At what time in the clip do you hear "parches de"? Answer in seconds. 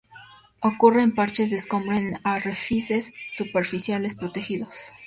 1.13-1.57